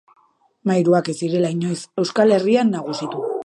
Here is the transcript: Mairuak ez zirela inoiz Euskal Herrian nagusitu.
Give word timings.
Mairuak 0.71 1.11
ez 1.13 1.15
zirela 1.27 1.53
inoiz 1.57 1.77
Euskal 2.05 2.37
Herrian 2.39 2.77
nagusitu. 2.81 3.25